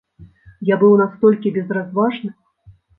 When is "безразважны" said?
1.61-2.37